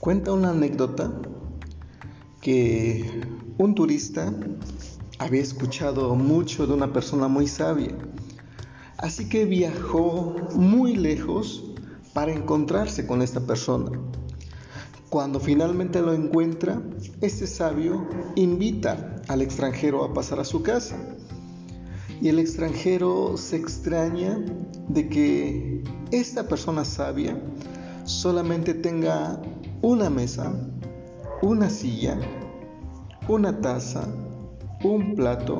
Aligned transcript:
Cuenta 0.00 0.32
una 0.32 0.48
anécdota 0.48 1.12
que 2.40 3.20
un 3.58 3.74
turista 3.74 4.32
había 5.18 5.42
escuchado 5.42 6.14
mucho 6.14 6.66
de 6.66 6.72
una 6.72 6.90
persona 6.90 7.28
muy 7.28 7.46
sabia, 7.46 7.94
así 8.96 9.28
que 9.28 9.44
viajó 9.44 10.36
muy 10.54 10.96
lejos 10.96 11.74
para 12.14 12.32
encontrarse 12.32 13.06
con 13.06 13.20
esta 13.20 13.40
persona. 13.40 13.90
Cuando 15.10 15.38
finalmente 15.38 16.00
lo 16.00 16.14
encuentra, 16.14 16.80
este 17.20 17.46
sabio 17.46 18.08
invita 18.36 19.16
al 19.28 19.42
extranjero 19.42 20.02
a 20.02 20.14
pasar 20.14 20.40
a 20.40 20.46
su 20.46 20.62
casa. 20.62 20.96
Y 22.22 22.28
el 22.28 22.38
extranjero 22.38 23.36
se 23.36 23.56
extraña 23.56 24.38
de 24.88 25.10
que 25.10 25.84
esta 26.10 26.48
persona 26.48 26.86
sabia 26.86 27.38
solamente 28.04 28.72
tenga 28.72 29.42
una 29.82 30.10
mesa, 30.10 30.52
una 31.42 31.70
silla, 31.70 32.18
una 33.28 33.60
taza, 33.60 34.06
un 34.84 35.14
plato, 35.14 35.58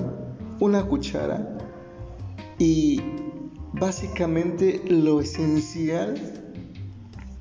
una 0.60 0.84
cuchara 0.84 1.56
y 2.58 3.00
básicamente 3.72 4.82
lo 4.88 5.20
esencial 5.20 6.20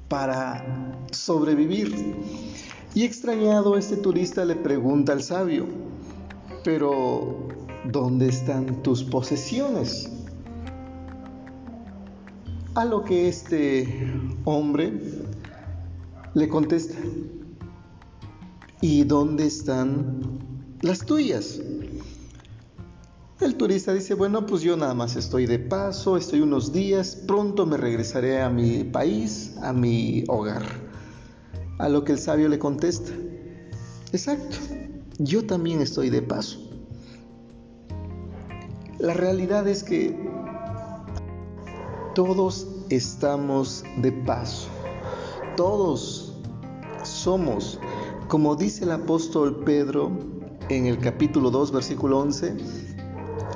para 0.08 0.96
sobrevivir. 1.12 2.16
Y 2.96 3.04
extrañado 3.04 3.78
este 3.78 3.98
turista 3.98 4.46
le 4.46 4.56
pregunta 4.56 5.12
al 5.12 5.22
sabio, 5.22 5.68
pero 6.64 7.48
¿dónde 7.86 8.30
están 8.30 8.82
tus 8.84 9.04
posesiones? 9.04 10.10
A 12.74 12.86
lo 12.86 13.04
que 13.04 13.28
este 13.28 14.14
hombre 14.46 14.94
le 16.34 16.48
contesta, 16.48 16.98
¿y 18.82 19.04
dónde 19.04 19.48
están 19.48 20.22
las 20.82 21.06
tuyas? 21.06 21.60
El 23.40 23.56
turista 23.56 23.94
dice, 23.94 24.14
bueno, 24.16 24.46
pues 24.46 24.62
yo 24.62 24.76
nada 24.76 24.94
más 24.94 25.16
estoy 25.16 25.46
de 25.46 25.60
paso, 25.60 26.18
estoy 26.18 26.42
unos 26.42 26.74
días, 26.74 27.16
pronto 27.16 27.66
me 27.66 27.78
regresaré 27.78 28.42
a 28.42 28.50
mi 28.50 28.84
país, 28.84 29.56
a 29.62 29.72
mi 29.72 30.26
hogar. 30.28 30.64
A 31.78 31.88
lo 31.88 32.04
que 32.04 32.12
el 32.12 32.20
sabio 32.20 32.50
le 32.50 32.60
contesta, 32.60 33.12
exacto, 34.12 34.58
yo 35.18 35.46
también 35.46 35.80
estoy 35.82 36.10
de 36.10 36.22
paso. 36.22 36.60
La 39.00 39.14
realidad 39.14 39.66
es 39.70 39.84
que 39.84 40.14
todos 42.14 42.68
estamos 42.90 43.86
de 44.02 44.12
paso. 44.12 44.68
Todos 45.60 46.32
somos, 47.04 47.82
como 48.30 48.56
dice 48.56 48.86
el 48.86 48.92
apóstol 48.92 49.62
Pedro 49.66 50.10
en 50.70 50.86
el 50.86 51.00
capítulo 51.00 51.52
2, 51.52 51.74
versículo 51.74 52.20
11, 52.20 52.56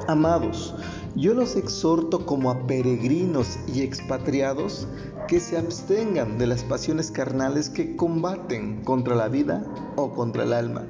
amados, 0.09 0.75
yo 1.15 1.33
los 1.33 1.55
exhorto 1.55 2.25
como 2.25 2.51
a 2.51 2.67
peregrinos 2.67 3.57
y 3.73 3.83
expatriados 3.83 4.85
que 5.29 5.39
se 5.39 5.57
abstengan 5.57 6.37
de 6.37 6.47
las 6.47 6.65
pasiones 6.65 7.09
carnales 7.09 7.69
que 7.69 7.95
combaten 7.95 8.83
contra 8.83 9.15
la 9.15 9.29
vida 9.29 9.63
o 9.95 10.11
contra 10.11 10.43
el 10.43 10.51
alma 10.51 10.85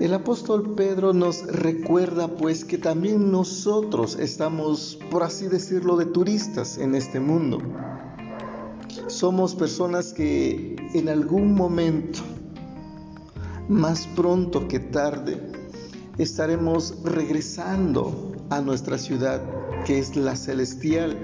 el 0.00 0.12
apóstol 0.12 0.74
Pedro 0.74 1.12
nos 1.12 1.46
recuerda 1.46 2.28
pues 2.28 2.64
que 2.64 2.78
también 2.78 3.30
nosotros 3.30 4.18
estamos, 4.18 4.98
por 5.10 5.22
así 5.22 5.46
decirlo, 5.46 5.96
de 5.96 6.06
turistas 6.06 6.78
en 6.78 6.96
este 6.96 7.20
mundo. 7.20 7.58
Somos 9.06 9.54
personas 9.54 10.14
que 10.14 10.76
en 10.94 11.08
algún 11.10 11.54
momento, 11.54 12.20
más 13.68 14.06
pronto 14.06 14.66
que 14.66 14.80
tarde, 14.80 15.40
estaremos 16.16 17.02
regresando 17.04 18.32
a 18.48 18.60
nuestra 18.62 18.96
ciudad, 18.96 19.42
que 19.84 19.98
es 19.98 20.16
la 20.16 20.36
celestial, 20.36 21.18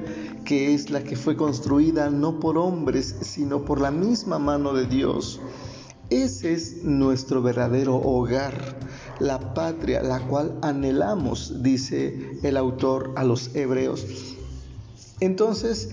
que 0.44 0.74
es 0.74 0.91
la 0.91 1.02
que 1.02 1.16
fue 1.16 1.36
construida 1.36 2.10
no 2.10 2.38
por 2.38 2.58
hombres, 2.58 3.14
sino 3.22 3.64
por 3.64 3.80
la 3.80 3.91
misma 3.91 4.38
mano 4.38 4.74
de 4.74 4.86
Dios. 4.86 5.41
Ese 6.10 6.52
es 6.52 6.84
nuestro 6.84 7.41
verdadero 7.41 7.97
hogar, 7.97 8.78
la 9.20 9.54
patria, 9.54 10.02
la 10.02 10.20
cual 10.26 10.58
anhelamos, 10.60 11.62
dice 11.62 12.38
el 12.42 12.56
autor 12.56 13.12
a 13.16 13.24
los 13.24 13.54
hebreos. 13.54 14.04
Entonces, 15.20 15.91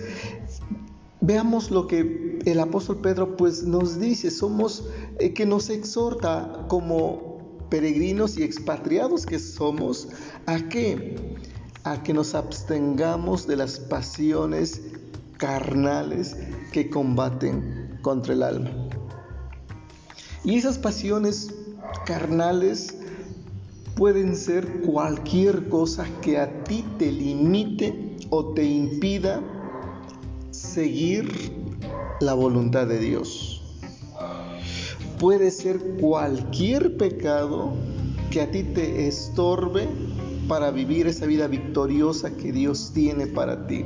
veamos 1.22 1.72
lo 1.72 1.88
que 1.88 2.40
el 2.46 2.60
apóstol 2.60 3.00
Pedro 3.02 3.36
pues 3.38 3.64
nos 3.64 4.00
dice, 4.00 4.32
somos 4.32 4.86
eh, 5.20 5.34
que 5.34 5.46
nos 5.46 5.70
exhorta 5.70 6.66
como 6.68 7.66
peregrinos 7.70 8.38
y 8.38 8.44
expatriados 8.44 9.26
que 9.26 9.40
somos 9.40 10.10
a 10.46 10.58
qué? 10.70 11.38
A 11.84 12.04
que 12.04 12.14
nos 12.14 12.36
abstengamos 12.36 13.48
de 13.48 13.56
las 13.56 13.80
pasiones 13.80 14.82
carnales 15.38 16.36
que 16.72 16.90
combaten 16.90 18.00
contra 18.02 18.34
el 18.34 18.44
alma. 18.44 18.72
Y 20.44 20.56
esas 20.58 20.78
pasiones 20.78 21.54
carnales 22.06 22.96
pueden 23.96 24.36
ser 24.36 24.82
cualquier 24.82 25.68
cosa 25.70 26.06
que 26.22 26.38
a 26.38 26.64
ti 26.64 26.86
te 26.98 27.12
limite 27.12 28.18
o 28.30 28.54
te 28.54 28.64
impida 28.64 29.42
seguir 30.52 31.32
la 32.20 32.34
voluntad 32.34 32.88
de 32.88 33.00
Dios. 33.00 33.62
Puede 35.20 35.52
ser 35.52 35.80
cualquier 36.00 36.98
pecado 36.98 37.74
que 38.32 38.42
a 38.42 38.52
ti 38.52 38.64
te 38.64 39.08
estorbe 39.08 39.88
para 40.48 40.72
vivir 40.72 41.08
esa 41.08 41.26
vida 41.26 41.48
victoriosa 41.48 42.36
que 42.36 42.52
Dios 42.52 42.92
tiene 42.94 43.28
para 43.28 43.68
ti. 43.68 43.86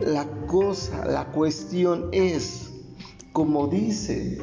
La 0.00 0.26
cosa, 0.46 1.06
la 1.06 1.30
cuestión 1.32 2.08
es, 2.12 2.70
como 3.32 3.68
dice 3.68 4.38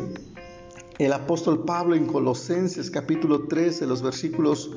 el 0.99 1.13
apóstol 1.13 1.63
Pablo 1.63 1.95
en 1.95 2.05
Colosenses 2.05 2.91
capítulo 2.91 3.47
13, 3.47 3.87
los 3.87 4.01
versículos 4.01 4.69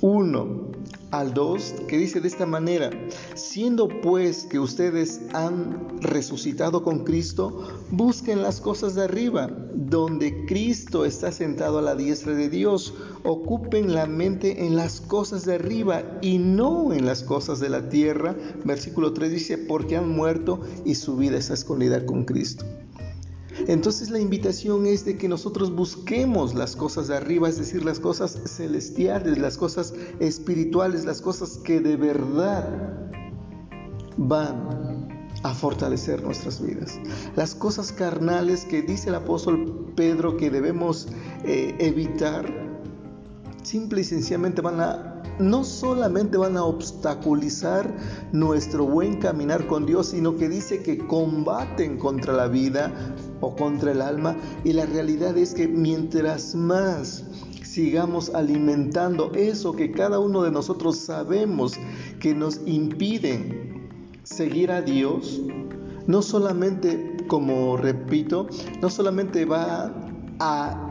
1 0.00 0.72
al 1.10 1.34
2, 1.34 1.74
que 1.88 1.98
dice 1.98 2.20
de 2.20 2.28
esta 2.28 2.46
manera, 2.46 2.90
siendo 3.34 3.88
pues 3.88 4.44
que 4.44 4.58
ustedes 4.58 5.22
han 5.32 6.00
resucitado 6.00 6.82
con 6.82 7.04
Cristo, 7.04 7.68
busquen 7.90 8.42
las 8.42 8.60
cosas 8.60 8.94
de 8.94 9.02
arriba, 9.02 9.50
donde 9.74 10.44
Cristo 10.46 11.04
está 11.04 11.32
sentado 11.32 11.78
a 11.78 11.82
la 11.82 11.94
diestra 11.94 12.34
de 12.34 12.48
Dios, 12.48 12.94
ocupen 13.24 13.94
la 13.94 14.06
mente 14.06 14.66
en 14.66 14.76
las 14.76 15.00
cosas 15.00 15.44
de 15.44 15.54
arriba 15.54 16.02
y 16.22 16.38
no 16.38 16.92
en 16.92 17.06
las 17.06 17.22
cosas 17.22 17.60
de 17.60 17.68
la 17.68 17.88
tierra. 17.88 18.36
Versículo 18.64 19.12
3 19.12 19.30
dice, 19.30 19.58
porque 19.58 19.96
han 19.96 20.08
muerto 20.08 20.60
y 20.84 20.94
su 20.94 21.16
vida 21.16 21.38
está 21.38 21.54
escondida 21.54 22.06
con 22.06 22.24
Cristo. 22.24 22.64
Entonces 23.66 24.10
la 24.10 24.20
invitación 24.20 24.86
es 24.86 25.04
de 25.04 25.16
que 25.16 25.28
nosotros 25.28 25.74
busquemos 25.74 26.54
las 26.54 26.76
cosas 26.76 27.08
de 27.08 27.16
arriba, 27.16 27.48
es 27.48 27.58
decir, 27.58 27.84
las 27.84 27.98
cosas 27.98 28.38
celestiales, 28.46 29.38
las 29.38 29.56
cosas 29.56 29.94
espirituales, 30.20 31.04
las 31.04 31.20
cosas 31.20 31.58
que 31.58 31.80
de 31.80 31.96
verdad 31.96 33.10
van 34.16 35.08
a 35.42 35.54
fortalecer 35.54 36.22
nuestras 36.22 36.60
vidas. 36.60 36.98
Las 37.36 37.54
cosas 37.54 37.92
carnales 37.92 38.64
que 38.64 38.82
dice 38.82 39.08
el 39.08 39.14
apóstol 39.14 39.92
Pedro 39.96 40.36
que 40.36 40.50
debemos 40.50 41.08
eh, 41.44 41.74
evitar, 41.78 42.50
simple 43.62 44.02
y 44.02 44.04
sencillamente 44.04 44.60
van 44.60 44.80
a 44.80 45.13
no 45.38 45.64
solamente 45.64 46.36
van 46.36 46.56
a 46.56 46.64
obstaculizar 46.64 47.94
nuestro 48.32 48.86
buen 48.86 49.18
caminar 49.18 49.66
con 49.66 49.86
Dios, 49.86 50.08
sino 50.08 50.36
que 50.36 50.48
dice 50.48 50.82
que 50.82 50.98
combaten 50.98 51.98
contra 51.98 52.32
la 52.32 52.48
vida 52.48 52.92
o 53.40 53.56
contra 53.56 53.92
el 53.92 54.00
alma. 54.00 54.36
Y 54.64 54.72
la 54.72 54.86
realidad 54.86 55.36
es 55.36 55.54
que 55.54 55.66
mientras 55.66 56.54
más 56.54 57.24
sigamos 57.62 58.32
alimentando 58.34 59.32
eso 59.34 59.72
que 59.72 59.90
cada 59.90 60.20
uno 60.20 60.42
de 60.42 60.52
nosotros 60.52 60.98
sabemos 60.98 61.74
que 62.20 62.34
nos 62.34 62.60
impiden 62.66 63.90
seguir 64.22 64.70
a 64.70 64.80
Dios, 64.80 65.42
no 66.06 66.22
solamente, 66.22 67.16
como 67.26 67.76
repito, 67.76 68.46
no 68.80 68.90
solamente 68.90 69.44
va 69.44 69.92
a 70.38 70.83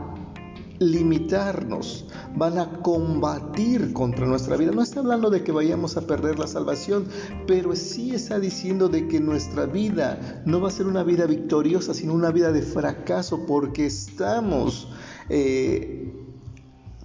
limitarnos, 0.78 2.06
van 2.36 2.58
a 2.58 2.82
combatir 2.82 3.92
contra 3.92 4.26
nuestra 4.26 4.56
vida. 4.56 4.72
No 4.72 4.82
está 4.82 5.00
hablando 5.00 5.30
de 5.30 5.42
que 5.42 5.52
vayamos 5.52 5.96
a 5.96 6.06
perder 6.06 6.38
la 6.38 6.46
salvación, 6.46 7.06
pero 7.46 7.74
sí 7.76 8.14
está 8.14 8.40
diciendo 8.40 8.88
de 8.88 9.08
que 9.08 9.20
nuestra 9.20 9.66
vida 9.66 10.42
no 10.44 10.60
va 10.60 10.68
a 10.68 10.72
ser 10.72 10.86
una 10.86 11.02
vida 11.02 11.26
victoriosa, 11.26 11.94
sino 11.94 12.14
una 12.14 12.30
vida 12.30 12.52
de 12.52 12.62
fracaso, 12.62 13.46
porque 13.46 13.86
estamos... 13.86 14.88
Eh, 15.28 16.20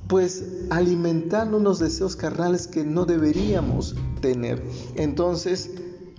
pues 0.07 0.65
alimentando 0.71 1.57
unos 1.57 1.77
deseos 1.77 2.15
carnales 2.15 2.65
que 2.65 2.83
no 2.83 3.05
deberíamos 3.05 3.95
tener. 4.21 4.63
Entonces, 4.95 5.69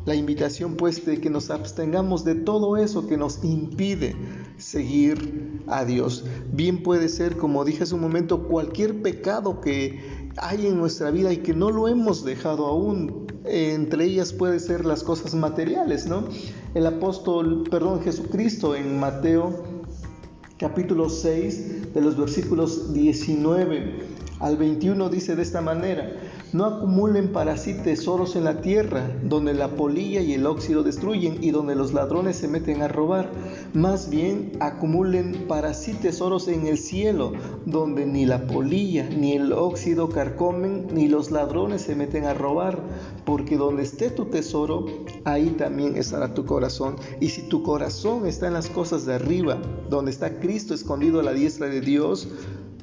la 0.07 0.15
invitación 0.15 0.77
pues 0.77 1.05
de 1.05 1.21
que 1.21 1.31
nos 1.31 1.51
abstengamos 1.51 2.25
de 2.25 2.35
todo 2.35 2.77
eso 2.77 3.07
que 3.07 3.17
nos 3.17 3.45
impide 3.45 4.17
seguir 4.57 5.63
a 5.67 5.85
Dios. 5.85 6.25
Bien 6.53 6.83
puede 6.83 7.09
ser, 7.09 7.37
como 7.37 7.65
dije 7.65 7.83
hace 7.83 7.95
un 7.95 8.01
momento, 8.01 8.49
cualquier 8.49 9.03
pecado 9.03 9.61
que 9.61 10.01
hay 10.37 10.67
en 10.67 10.79
nuestra 10.79 11.11
vida 11.11 11.33
y 11.33 11.39
que 11.39 11.55
no 11.55 11.71
lo 11.71 11.89
hemos 11.89 12.25
dejado 12.25 12.67
aún. 12.67 13.27
Entre 13.45 14.05
ellas 14.05 14.33
puede 14.33 14.61
ser 14.61 14.85
las 14.85 15.03
cosas 15.03 15.35
materiales, 15.35 16.07
¿no? 16.07 16.25
El 16.75 16.87
apóstol, 16.87 17.65
perdón, 17.71 18.03
Jesucristo 18.03 18.75
en 18.75 18.99
Mateo 18.99 19.81
capítulo 20.59 21.09
6 21.09 21.95
de 21.95 22.01
los 22.03 22.19
versículos 22.19 22.93
19 22.93 23.95
al 24.41 24.57
21 24.57 25.11
dice 25.11 25.37
de 25.37 25.43
esta 25.43 25.61
manera, 25.61 26.11
no 26.53 26.65
acumulen 26.65 27.31
para 27.31 27.59
sí 27.59 27.75
tesoros 27.75 28.35
en 28.37 28.45
la 28.45 28.63
tierra, 28.63 29.09
donde 29.23 29.53
la 29.53 29.69
polilla 29.69 30.23
y 30.23 30.33
el 30.33 30.47
óxido 30.47 30.83
destruyen 30.83 31.39
y 31.43 31.51
donde 31.51 31.77
los 31.77 31.93
ladrones 31.93 32.37
se 32.37 32.49
meten 32.49 32.81
a 32.83 32.89
robar. 32.89 33.31
Más 33.75 34.09
bien 34.09 34.53
acumulen 34.59 35.45
para 35.47 35.75
sí 35.75 35.93
tesoros 35.93 36.49
en 36.49 36.67
el 36.67 36.79
cielo, 36.79 37.35
donde 37.67 38.07
ni 38.07 38.25
la 38.25 38.47
polilla 38.47 39.09
ni 39.09 39.35
el 39.35 39.53
óxido 39.53 40.09
carcomen, 40.09 40.89
ni 40.91 41.07
los 41.07 41.31
ladrones 41.31 41.83
se 41.83 41.95
meten 41.95 42.25
a 42.25 42.35
robar. 42.35 42.81
Porque 43.27 43.59
donde 43.59 43.83
esté 43.83 44.11
tu 44.11 44.25
tesoro, 44.25 44.87
ahí 45.25 45.55
también 45.59 45.97
estará 45.97 46.35
tu 46.35 46.47
corazón. 46.47 46.97
Y 47.21 47.29
si 47.29 47.43
tu 47.43 47.63
corazón 47.63 48.27
está 48.27 48.49
en 48.49 48.55
las 48.55 48.69
cosas 48.69 49.05
de 49.05 49.15
arriba, 49.15 49.59
donde 49.89 50.11
está 50.11 50.41
Cristo 50.41 50.75
escondido 50.75 51.21
a 51.21 51.23
la 51.23 51.33
diestra 51.33 51.69
de 51.69 51.81
Dios, 51.81 52.29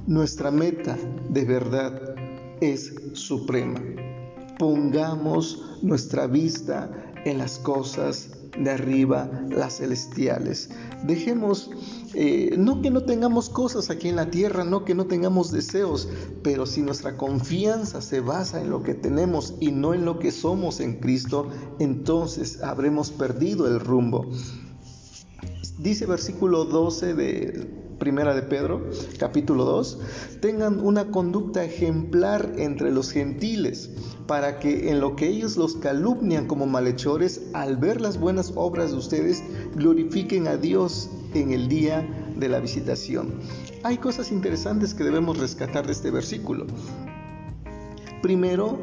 nuestra 0.07 0.51
meta 0.51 0.97
de 1.29 1.43
verdad 1.43 2.15
es 2.61 2.93
suprema. 3.13 3.81
Pongamos 4.57 5.77
nuestra 5.81 6.27
vista 6.27 6.89
en 7.25 7.37
las 7.37 7.59
cosas 7.59 8.29
de 8.57 8.71
arriba, 8.71 9.29
las 9.49 9.77
celestiales. 9.77 10.69
Dejemos, 11.03 11.69
eh, 12.13 12.55
no 12.57 12.81
que 12.81 12.89
no 12.89 13.03
tengamos 13.03 13.49
cosas 13.49 13.89
aquí 13.89 14.07
en 14.07 14.15
la 14.15 14.31
tierra, 14.31 14.63
no 14.63 14.85
que 14.85 14.95
no 14.95 15.05
tengamos 15.05 15.51
deseos, 15.51 16.07
pero 16.41 16.65
si 16.65 16.81
nuestra 16.81 17.17
confianza 17.17 18.01
se 18.01 18.21
basa 18.21 18.61
en 18.61 18.69
lo 18.69 18.81
que 18.81 18.95
tenemos 18.95 19.55
y 19.59 19.71
no 19.71 19.93
en 19.93 20.05
lo 20.05 20.19
que 20.19 20.31
somos 20.31 20.79
en 20.79 20.95
Cristo, 21.01 21.49
entonces 21.79 22.63
habremos 22.63 23.11
perdido 23.11 23.67
el 23.67 23.79
rumbo. 23.81 24.25
Dice 25.77 26.07
versículo 26.07 26.65
12 26.65 27.13
de 27.13 27.86
Primera 27.99 28.35
de 28.35 28.43
Pedro, 28.43 28.89
capítulo 29.17 29.65
2, 29.65 29.99
tengan 30.39 30.79
una 30.79 31.09
conducta 31.09 31.63
ejemplar 31.63 32.53
entre 32.57 32.91
los 32.91 33.11
gentiles, 33.11 33.89
para 34.27 34.59
que 34.59 34.91
en 34.91 34.99
lo 34.99 35.15
que 35.15 35.27
ellos 35.27 35.57
los 35.57 35.75
calumnian 35.77 36.45
como 36.45 36.67
malhechores, 36.67 37.41
al 37.53 37.77
ver 37.77 37.99
las 37.99 38.19
buenas 38.19 38.53
obras 38.55 38.91
de 38.91 38.97
ustedes, 38.97 39.43
glorifiquen 39.75 40.47
a 40.47 40.57
Dios 40.57 41.09
en 41.33 41.51
el 41.51 41.67
día 41.67 42.07
de 42.35 42.49
la 42.49 42.59
visitación. 42.59 43.33
Hay 43.83 43.97
cosas 43.97 44.31
interesantes 44.31 44.93
que 44.93 45.03
debemos 45.03 45.39
rescatar 45.39 45.85
de 45.85 45.93
este 45.93 46.11
versículo. 46.11 46.67
Primero, 48.21 48.77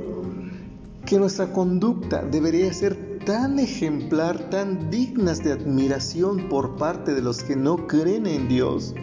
que 1.06 1.18
nuestra 1.18 1.52
conducta 1.52 2.22
debería 2.22 2.72
ser 2.72 3.03
tan 3.24 3.58
ejemplar, 3.58 4.50
tan 4.50 4.90
dignas 4.90 5.42
de 5.42 5.52
admiración 5.52 6.48
por 6.48 6.76
parte 6.76 7.14
de 7.14 7.22
los 7.22 7.42
que 7.42 7.56
no 7.56 7.86
creen 7.86 8.26
en 8.26 8.48
Dios, 8.48 8.94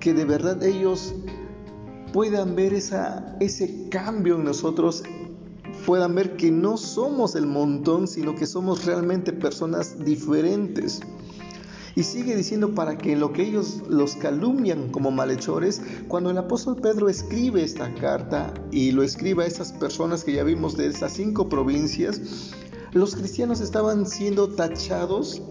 que 0.00 0.14
de 0.14 0.24
verdad 0.24 0.62
ellos 0.62 1.14
puedan 2.12 2.56
ver 2.56 2.72
esa, 2.72 3.36
ese 3.40 3.88
cambio 3.90 4.36
en 4.36 4.44
nosotros, 4.44 5.02
puedan 5.84 6.14
ver 6.14 6.36
que 6.36 6.50
no 6.50 6.76
somos 6.76 7.34
el 7.34 7.46
montón, 7.46 8.08
sino 8.08 8.34
que 8.34 8.46
somos 8.46 8.86
realmente 8.86 9.32
personas 9.32 10.02
diferentes. 10.04 11.00
Y 11.94 12.02
sigue 12.02 12.36
diciendo 12.36 12.74
para 12.74 12.98
que 12.98 13.16
lo 13.16 13.32
que 13.32 13.42
ellos 13.42 13.82
los 13.88 14.16
calumnian 14.16 14.90
como 14.90 15.10
malhechores, 15.10 15.80
cuando 16.08 16.30
el 16.30 16.36
apóstol 16.36 16.76
Pedro 16.76 17.08
escribe 17.08 17.64
esta 17.64 17.94
carta 17.94 18.52
y 18.70 18.92
lo 18.92 19.02
escribe 19.02 19.44
a 19.44 19.46
esas 19.46 19.72
personas 19.72 20.22
que 20.22 20.34
ya 20.34 20.44
vimos 20.44 20.76
de 20.76 20.88
esas 20.88 21.12
cinco 21.12 21.48
provincias, 21.48 22.20
los 22.96 23.14
cristianos 23.14 23.60
estaban 23.60 24.06
siendo 24.06 24.48
tachados 24.48 25.42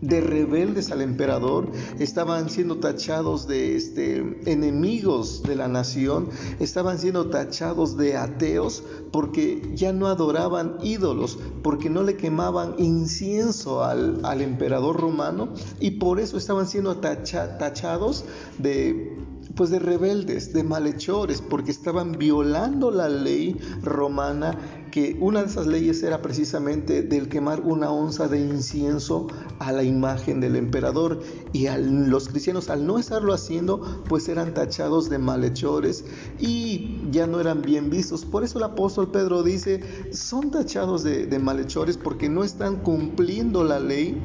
de 0.00 0.20
rebeldes 0.20 0.90
al 0.90 1.00
emperador, 1.00 1.70
estaban 1.98 2.50
siendo 2.50 2.76
tachados 2.76 3.46
de 3.46 3.74
este, 3.74 4.18
enemigos 4.44 5.42
de 5.44 5.56
la 5.56 5.66
nación, 5.68 6.28
estaban 6.60 6.98
siendo 6.98 7.30
tachados 7.30 7.96
de 7.96 8.16
ateos 8.16 8.82
porque 9.10 9.72
ya 9.74 9.94
no 9.94 10.08
adoraban 10.08 10.76
ídolos, 10.82 11.38
porque 11.62 11.88
no 11.88 12.02
le 12.02 12.16
quemaban 12.16 12.74
incienso 12.78 13.82
al, 13.82 14.20
al 14.24 14.42
emperador 14.42 15.00
romano 15.00 15.54
y 15.80 15.92
por 15.92 16.20
eso 16.20 16.36
estaban 16.36 16.66
siendo 16.66 16.96
tachados 16.98 18.24
de 18.58 19.16
pues 19.54 19.70
de 19.70 19.78
rebeldes, 19.78 20.52
de 20.52 20.64
malhechores, 20.64 21.40
porque 21.40 21.70
estaban 21.70 22.12
violando 22.12 22.90
la 22.90 23.08
ley 23.08 23.56
romana, 23.82 24.58
que 24.90 25.16
una 25.20 25.40
de 25.40 25.46
esas 25.46 25.66
leyes 25.66 26.02
era 26.02 26.22
precisamente 26.22 27.02
del 27.02 27.28
quemar 27.28 27.60
una 27.62 27.90
onza 27.90 28.28
de 28.28 28.40
incienso 28.40 29.26
a 29.58 29.72
la 29.72 29.82
imagen 29.82 30.40
del 30.40 30.56
emperador. 30.56 31.20
Y 31.52 31.66
los 31.78 32.28
cristianos 32.28 32.70
al 32.70 32.86
no 32.86 32.98
estarlo 32.98 33.32
haciendo, 33.34 34.04
pues 34.08 34.28
eran 34.28 34.54
tachados 34.54 35.10
de 35.10 35.18
malhechores 35.18 36.04
y 36.38 37.00
ya 37.10 37.26
no 37.26 37.40
eran 37.40 37.62
bien 37.62 37.90
vistos. 37.90 38.24
Por 38.24 38.44
eso 38.44 38.58
el 38.58 38.64
apóstol 38.64 39.10
Pedro 39.10 39.42
dice, 39.42 39.80
son 40.12 40.50
tachados 40.50 41.02
de, 41.02 41.26
de 41.26 41.38
malhechores 41.38 41.96
porque 41.96 42.28
no 42.28 42.44
están 42.44 42.76
cumpliendo 42.76 43.64
la 43.64 43.80
ley 43.80 44.20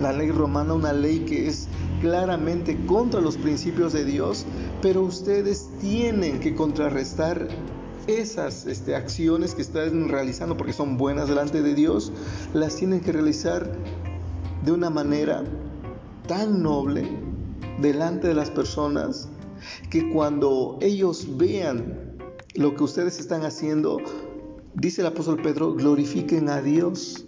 la 0.00 0.12
ley 0.12 0.30
romana, 0.30 0.74
una 0.74 0.92
ley 0.92 1.20
que 1.20 1.46
es 1.46 1.68
claramente 2.00 2.78
contra 2.86 3.20
los 3.20 3.36
principios 3.36 3.92
de 3.92 4.04
Dios, 4.04 4.46
pero 4.80 5.02
ustedes 5.02 5.68
tienen 5.80 6.40
que 6.40 6.54
contrarrestar 6.54 7.48
esas 8.06 8.66
este, 8.66 8.96
acciones 8.96 9.54
que 9.54 9.62
están 9.62 10.08
realizando 10.08 10.56
porque 10.56 10.72
son 10.72 10.96
buenas 10.96 11.28
delante 11.28 11.62
de 11.62 11.74
Dios, 11.74 12.12
las 12.54 12.76
tienen 12.76 13.00
que 13.00 13.12
realizar 13.12 13.70
de 14.64 14.72
una 14.72 14.90
manera 14.90 15.44
tan 16.26 16.62
noble 16.62 17.08
delante 17.80 18.28
de 18.28 18.34
las 18.34 18.50
personas 18.50 19.28
que 19.90 20.10
cuando 20.10 20.78
ellos 20.80 21.36
vean 21.36 22.16
lo 22.54 22.74
que 22.74 22.84
ustedes 22.84 23.20
están 23.20 23.44
haciendo, 23.44 23.98
dice 24.74 25.02
el 25.02 25.08
apóstol 25.08 25.40
Pedro, 25.42 25.74
glorifiquen 25.74 26.48
a 26.48 26.62
Dios 26.62 27.26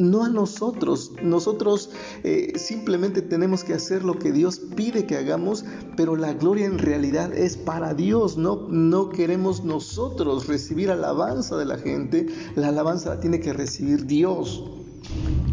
no 0.00 0.24
a 0.24 0.28
nosotros. 0.28 1.12
Nosotros 1.22 1.90
eh, 2.24 2.54
simplemente 2.56 3.22
tenemos 3.22 3.62
que 3.62 3.74
hacer 3.74 4.04
lo 4.04 4.18
que 4.18 4.32
Dios 4.32 4.60
pide 4.74 5.06
que 5.06 5.16
hagamos, 5.16 5.64
pero 5.96 6.16
la 6.16 6.32
gloria 6.32 6.66
en 6.66 6.78
realidad 6.78 7.32
es 7.32 7.56
para 7.56 7.94
Dios. 7.94 8.36
No, 8.36 8.66
no 8.68 9.10
queremos 9.10 9.62
nosotros 9.62 10.48
recibir 10.48 10.90
alabanza 10.90 11.56
de 11.56 11.66
la 11.66 11.78
gente, 11.78 12.26
la 12.56 12.68
alabanza 12.68 13.10
la 13.10 13.20
tiene 13.20 13.40
que 13.40 13.52
recibir 13.52 14.06
Dios. 14.06 14.64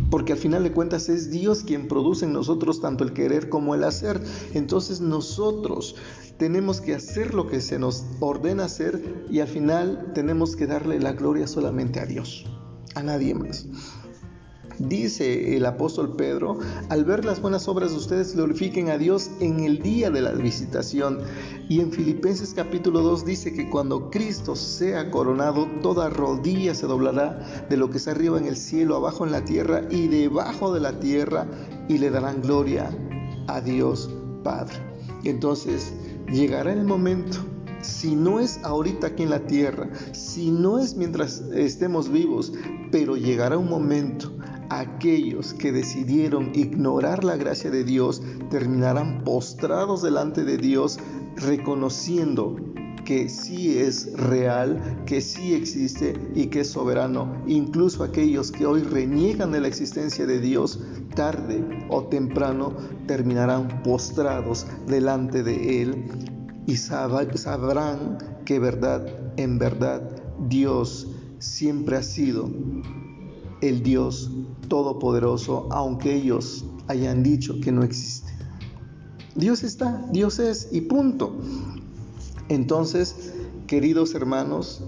Porque 0.09 0.31
al 0.31 0.39
final 0.39 0.63
de 0.63 0.71
cuentas 0.71 1.09
es 1.09 1.29
Dios 1.29 1.63
quien 1.63 1.89
produce 1.89 2.25
en 2.25 2.31
nosotros 2.31 2.79
tanto 2.79 3.03
el 3.03 3.11
querer 3.11 3.49
como 3.49 3.75
el 3.75 3.83
hacer. 3.83 4.21
Entonces 4.53 5.01
nosotros 5.01 5.95
tenemos 6.37 6.79
que 6.79 6.95
hacer 6.95 7.33
lo 7.33 7.47
que 7.47 7.59
se 7.59 7.77
nos 7.77 8.05
ordena 8.21 8.65
hacer 8.65 9.25
y 9.29 9.41
al 9.41 9.47
final 9.49 10.11
tenemos 10.13 10.55
que 10.55 10.67
darle 10.67 10.99
la 10.99 11.11
gloria 11.11 11.47
solamente 11.47 11.99
a 11.99 12.05
Dios, 12.05 12.45
a 12.95 13.03
nadie 13.03 13.33
más. 13.33 13.67
Dice 14.79 15.57
el 15.57 15.65
apóstol 15.65 16.15
Pedro, 16.15 16.59
al 16.89 17.03
ver 17.03 17.25
las 17.25 17.41
buenas 17.41 17.67
obras 17.67 17.91
de 17.91 17.97
ustedes 17.97 18.35
glorifiquen 18.35 18.89
a 18.89 18.99
Dios 18.99 19.31
en 19.39 19.61
el 19.61 19.79
día 19.79 20.11
de 20.11 20.21
la 20.21 20.33
visitación. 20.33 21.19
Y 21.67 21.79
en 21.81 21.91
Filipenses 21.91 22.53
capítulo 22.53 23.01
2 23.01 23.25
dice 23.25 23.53
que 23.53 23.71
cuando 23.71 24.11
Cristo 24.11 24.55
sea 24.55 25.09
coronado, 25.09 25.67
toda 25.81 26.09
rodilla 26.09 26.75
se 26.75 26.85
doblará 26.85 27.65
de 27.67 27.77
lo 27.77 27.89
que 27.89 27.97
está 27.97 28.11
arriba 28.11 28.37
en 28.37 28.45
el 28.45 28.55
cielo, 28.55 28.95
abajo 28.95 29.25
en 29.25 29.31
la 29.31 29.43
tierra 29.43 29.81
y 29.89 30.07
debajo 30.07 30.71
de 30.71 30.79
la 30.79 30.99
tierra, 30.99 31.47
y 31.87 31.97
le 31.97 32.11
darán 32.11 32.43
gloria 32.43 32.95
a 33.47 33.61
Dios 33.61 34.11
Padre. 34.43 34.75
Entonces 35.23 35.91
llegará 36.31 36.71
el 36.71 36.83
momento 36.83 37.39
si 37.81 38.15
no 38.15 38.39
es 38.39 38.59
ahorita 38.63 39.07
aquí 39.07 39.23
en 39.23 39.31
la 39.31 39.39
tierra, 39.39 39.89
si 40.11 40.51
no 40.51 40.77
es 40.77 40.95
mientras 40.95 41.39
estemos 41.53 42.11
vivos, 42.11 42.53
pero 42.91 43.15
llegará 43.15 43.57
un 43.57 43.69
momento 43.69 44.36
aquellos 44.69 45.53
que 45.53 45.71
decidieron 45.71 46.51
ignorar 46.53 47.23
la 47.23 47.37
gracia 47.37 47.71
de 47.71 47.83
Dios 47.83 48.21
terminarán 48.49 49.23
postrados 49.23 50.01
delante 50.01 50.43
de 50.43 50.57
Dios 50.57 50.99
reconociendo 51.35 52.55
que 53.07 53.29
sí 53.29 53.77
es 53.77 54.11
real, 54.17 55.03
que 55.05 55.21
sí 55.21 55.53
existe 55.53 56.13
y 56.35 56.47
que 56.47 56.59
es 56.59 56.69
soberano. 56.69 57.41
Incluso 57.47 58.03
aquellos 58.03 58.51
que 58.51 58.65
hoy 58.65 58.81
reniegan 58.81 59.53
de 59.53 59.61
la 59.61 59.69
existencia 59.69 60.25
de 60.25 60.41
Dios, 60.41 60.81
tarde 61.15 61.63
o 61.89 62.03
temprano 62.03 62.73
terminarán 63.05 63.81
postrados 63.81 64.67
delante 64.87 65.41
de 65.41 65.81
Él 65.81 66.05
y 66.65 66.75
sabrán 66.75 68.17
que 68.43 68.59
verdad, 68.59 69.07
en 69.37 69.57
verdad, 69.57 70.01
Dios 70.49 71.07
siempre 71.39 71.95
ha 71.95 72.03
sido 72.03 72.51
el 73.61 73.83
Dios 73.83 74.29
Todopoderoso, 74.67 75.67
aunque 75.71 76.15
ellos 76.15 76.65
hayan 76.87 77.23
dicho 77.23 77.59
que 77.61 77.71
no 77.71 77.83
existe. 77.83 78.31
Dios 79.35 79.63
está, 79.63 80.05
Dios 80.11 80.39
es 80.39 80.69
y 80.71 80.81
punto. 80.81 81.35
Entonces, 82.49 83.33
queridos 83.67 84.15
hermanos, 84.15 84.83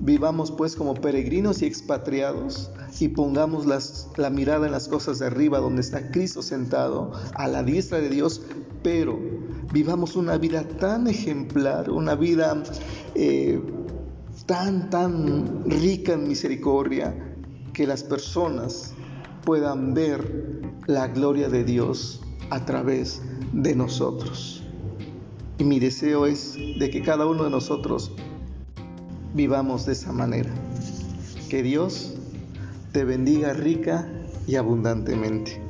vivamos 0.00 0.50
pues 0.52 0.76
como 0.76 0.94
peregrinos 0.94 1.62
y 1.62 1.66
expatriados 1.66 2.70
y 3.00 3.08
pongamos 3.08 3.66
la 4.16 4.30
mirada 4.30 4.66
en 4.66 4.72
las 4.72 4.88
cosas 4.88 5.18
de 5.18 5.26
arriba 5.26 5.58
donde 5.58 5.80
está 5.80 6.10
Cristo 6.10 6.42
sentado 6.42 7.12
a 7.34 7.48
la 7.48 7.62
diestra 7.62 7.98
de 7.98 8.08
Dios, 8.08 8.42
pero 8.82 9.18
vivamos 9.72 10.16
una 10.16 10.38
vida 10.38 10.62
tan 10.62 11.06
ejemplar, 11.06 11.90
una 11.90 12.14
vida 12.14 12.62
eh, 13.14 13.60
tan, 14.46 14.90
tan 14.90 15.64
rica 15.68 16.12
en 16.12 16.28
misericordia, 16.28 17.36
que 17.72 17.86
las 17.86 18.02
personas 18.02 18.94
puedan 19.44 19.94
ver 19.94 20.62
la 20.86 21.08
gloria 21.08 21.48
de 21.48 21.64
Dios 21.64 22.20
a 22.50 22.64
través 22.64 23.22
de 23.52 23.74
nosotros. 23.74 24.62
Y 25.58 25.64
mi 25.64 25.80
deseo 25.80 26.26
es 26.26 26.54
de 26.54 26.90
que 26.90 27.02
cada 27.02 27.26
uno 27.26 27.44
de 27.44 27.50
nosotros 27.50 28.12
vivamos 29.34 29.86
de 29.86 29.92
esa 29.92 30.12
manera. 30.12 30.50
Que 31.50 31.62
Dios 31.62 32.14
te 32.92 33.04
bendiga 33.04 33.52
rica 33.52 34.08
y 34.46 34.56
abundantemente. 34.56 35.67